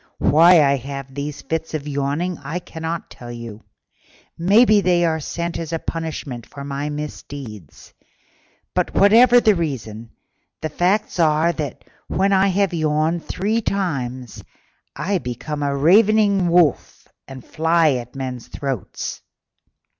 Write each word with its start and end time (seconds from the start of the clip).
Why 0.17 0.63
I 0.63 0.77
have 0.77 1.13
these 1.13 1.43
fits 1.43 1.75
of 1.75 1.87
yawning 1.87 2.39
I 2.43 2.57
cannot 2.57 3.11
tell: 3.11 3.63
maybe 4.35 4.81
they 4.81 5.05
are 5.05 5.19
sent 5.19 5.59
as 5.59 5.71
a 5.71 5.77
punishment 5.77 6.47
for 6.47 6.63
my 6.63 6.89
misdeeds; 6.89 7.93
but, 8.73 8.95
whatever 8.95 9.39
the 9.39 9.53
reason, 9.53 10.09
the 10.61 10.69
facts 10.69 11.19
are 11.19 11.51
that 11.53 11.83
when 12.07 12.33
I 12.33 12.47
have 12.47 12.73
yawned 12.73 13.25
three 13.27 13.61
times 13.61 14.43
I 14.95 15.19
become 15.19 15.61
a 15.61 15.77
ravening 15.77 16.47
wolf 16.49 17.07
and 17.27 17.45
fly 17.45 17.91
at 17.91 18.15
men's 18.15 18.47
throats." 18.47 19.21